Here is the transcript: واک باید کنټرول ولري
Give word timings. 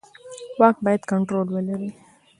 واک 0.59 0.77
باید 0.85 1.01
کنټرول 1.11 1.47
ولري 1.51 1.89